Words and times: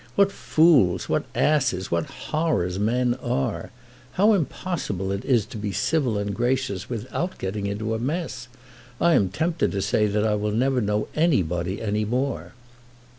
What 0.15 0.31
fools, 0.31 1.07
what 1.07 1.25
asses, 1.35 1.91
what 1.91 2.07
horrors 2.07 2.79
men 2.79 3.13
are! 3.21 3.69
How 4.13 4.33
impossible 4.33 5.11
it 5.11 5.23
is 5.23 5.45
to 5.45 5.57
be 5.59 5.71
civil 5.71 6.17
and 6.17 6.33
gracious 6.33 6.89
without 6.89 7.37
getting 7.37 7.67
into 7.67 7.93
a 7.93 7.99
mess. 7.99 8.47
I 8.99 9.13
am 9.13 9.29
tempted 9.29 9.71
to 9.71 9.81
say 9.83 10.07
that 10.07 10.25
I 10.25 10.33
will 10.33 10.53
never 10.53 10.81
know 10.81 11.07
anybody 11.15 11.79
any 11.79 12.03
more." 12.03 12.53